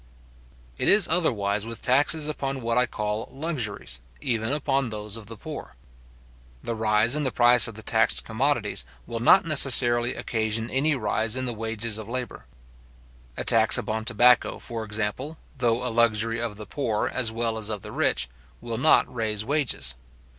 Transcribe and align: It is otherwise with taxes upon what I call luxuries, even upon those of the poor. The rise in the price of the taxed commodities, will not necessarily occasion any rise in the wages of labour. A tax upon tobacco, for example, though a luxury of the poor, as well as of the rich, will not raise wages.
It 0.79 0.87
is 0.87 1.07
otherwise 1.07 1.67
with 1.67 1.79
taxes 1.83 2.27
upon 2.27 2.61
what 2.61 2.75
I 2.75 2.87
call 2.87 3.29
luxuries, 3.31 4.01
even 4.19 4.51
upon 4.51 4.89
those 4.89 5.15
of 5.15 5.27
the 5.27 5.37
poor. 5.37 5.75
The 6.63 6.73
rise 6.73 7.15
in 7.15 7.21
the 7.21 7.31
price 7.31 7.67
of 7.67 7.75
the 7.75 7.83
taxed 7.83 8.23
commodities, 8.23 8.83
will 9.05 9.19
not 9.19 9.45
necessarily 9.45 10.15
occasion 10.15 10.71
any 10.71 10.95
rise 10.95 11.35
in 11.35 11.45
the 11.45 11.53
wages 11.53 11.99
of 11.99 12.09
labour. 12.09 12.45
A 13.37 13.43
tax 13.43 13.77
upon 13.77 14.03
tobacco, 14.05 14.57
for 14.57 14.83
example, 14.83 15.37
though 15.59 15.85
a 15.85 15.93
luxury 15.93 16.41
of 16.41 16.57
the 16.57 16.65
poor, 16.65 17.07
as 17.07 17.31
well 17.31 17.59
as 17.59 17.69
of 17.69 17.83
the 17.83 17.91
rich, 17.91 18.27
will 18.59 18.79
not 18.79 19.05
raise 19.13 19.45
wages. 19.45 19.93